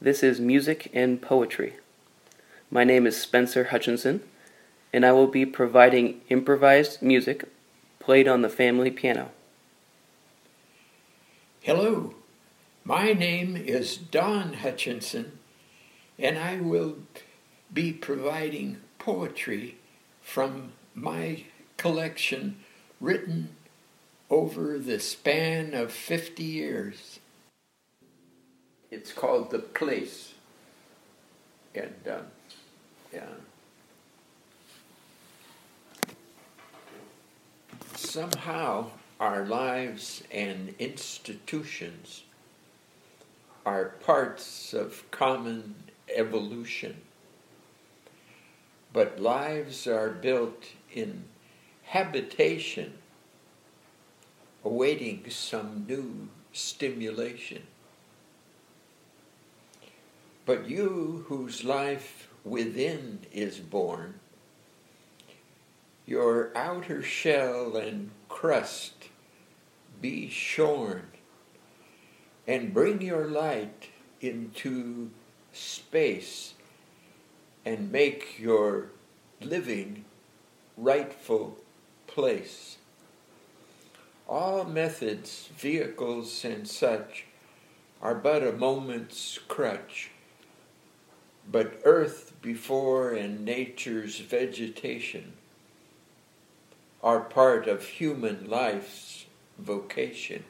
This 0.00 0.22
is 0.22 0.40
Music 0.40 0.90
and 0.94 1.20
Poetry. 1.20 1.74
My 2.70 2.82
name 2.82 3.06
is 3.06 3.14
Spencer 3.14 3.64
Hutchinson, 3.64 4.22
and 4.90 5.04
I 5.04 5.12
will 5.12 5.26
be 5.26 5.44
providing 5.44 6.22
improvised 6.30 7.02
music 7.02 7.44
played 7.98 8.26
on 8.26 8.40
the 8.40 8.48
family 8.48 8.90
piano. 8.90 9.32
Hello, 11.60 12.14
my 12.84 13.12
name 13.12 13.54
is 13.54 13.98
Don 13.98 14.54
Hutchinson, 14.54 15.38
and 16.18 16.38
I 16.38 16.58
will 16.58 16.96
be 17.70 17.92
providing 17.92 18.78
poetry 18.98 19.76
from 20.22 20.72
my 20.94 21.44
collection 21.76 22.56
written 22.98 23.56
over 24.30 24.78
the 24.78 25.00
span 25.00 25.74
of 25.74 25.92
50 25.92 26.42
years. 26.42 27.20
It's 28.94 29.12
called 29.12 29.50
The 29.50 29.58
Place. 29.58 30.34
And, 31.74 31.96
um, 32.08 32.26
yeah. 33.12 33.26
Somehow, 37.96 38.92
our 39.18 39.44
lives 39.44 40.22
and 40.30 40.76
institutions 40.78 42.22
are 43.66 43.96
parts 44.06 44.72
of 44.72 45.02
common 45.10 45.74
evolution. 46.14 46.98
But 48.92 49.18
lives 49.18 49.88
are 49.88 50.10
built 50.10 50.66
in 50.92 51.24
habitation, 51.82 52.98
awaiting 54.64 55.28
some 55.30 55.84
new 55.88 56.28
stimulation. 56.52 57.66
But 60.46 60.68
you 60.68 61.24
whose 61.28 61.64
life 61.64 62.28
within 62.44 63.20
is 63.32 63.58
born, 63.58 64.20
your 66.06 66.52
outer 66.54 67.02
shell 67.02 67.76
and 67.76 68.10
crust 68.28 69.08
be 70.00 70.28
shorn, 70.28 71.06
and 72.46 72.74
bring 72.74 73.00
your 73.00 73.26
light 73.26 73.88
into 74.20 75.10
space 75.52 76.54
and 77.64 77.90
make 77.90 78.38
your 78.38 78.88
living 79.40 80.04
rightful 80.76 81.56
place. 82.06 82.76
All 84.28 84.64
methods, 84.64 85.48
vehicles, 85.56 86.44
and 86.44 86.68
such 86.68 87.24
are 88.02 88.14
but 88.14 88.46
a 88.46 88.52
moment's 88.52 89.38
crutch, 89.48 90.10
but 91.50 91.80
earth 91.84 92.32
before 92.42 93.12
and 93.12 93.44
nature's 93.44 94.18
vegetation 94.20 95.32
are 97.02 97.20
part 97.20 97.68
of 97.68 97.84
human 97.84 98.48
life's 98.48 99.26
vocation. 99.58 100.44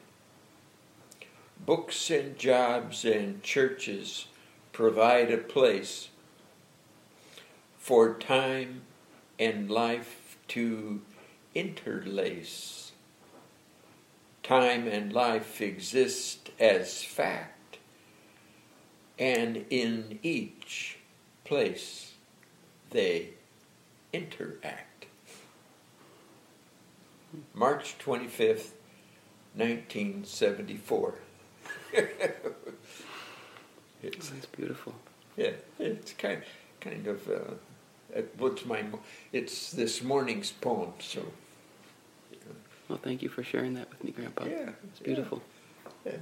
Books 1.65 2.09
and 2.09 2.37
jobs 2.37 3.03
and 3.03 3.43
churches 3.43 4.27
provide 4.71 5.31
a 5.31 5.37
place 5.37 6.09
for 7.77 8.13
time 8.13 8.81
and 9.37 9.69
life 9.69 10.37
to 10.47 11.01
interlace. 11.53 12.91
Time 14.43 14.87
and 14.87 15.11
life 15.11 15.59
exist 15.59 16.51
as 16.59 17.03
fact, 17.03 17.64
and 19.17 19.65
in 19.69 20.19
each 20.23 20.97
place 21.43 22.13
they 22.91 23.29
interact. 24.13 25.05
March 27.53 27.97
25th, 27.99 28.71
1974. 29.55 31.15
it's, 34.03 34.29
That's 34.29 34.45
beautiful. 34.47 34.93
Yeah, 35.37 35.51
it's 35.79 36.13
kind 36.13 36.41
kind 36.79 37.07
of 37.07 37.27
uh, 37.27 38.21
what's 38.37 38.65
my 38.65 38.83
it's 39.33 39.71
this 39.71 40.01
morning's 40.01 40.51
poem. 40.51 40.93
So. 40.99 41.25
Well, 42.87 42.99
thank 43.01 43.23
you 43.23 43.29
for 43.29 43.43
sharing 43.43 43.73
that 43.73 43.89
with 43.89 44.03
me, 44.03 44.11
Grandpa. 44.11 44.45
Yeah, 44.45 44.69
it's 44.83 44.99
beautiful. 44.99 45.41
Yeah. 46.05 46.13
yeah. 46.13 46.17